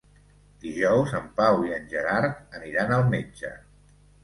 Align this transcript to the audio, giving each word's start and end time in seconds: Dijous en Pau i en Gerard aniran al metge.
Dijous 0.63 1.13
en 1.19 1.27
Pau 1.41 1.67
i 1.67 1.75
en 1.77 1.85
Gerard 1.93 2.57
aniran 2.63 2.97
al 2.99 3.09
metge. 3.15 3.55